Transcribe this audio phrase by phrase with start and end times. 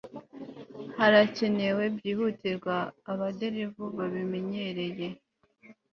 [0.99, 2.75] harakenewe byihutirwa
[3.11, 5.07] abaderevu babimenyereye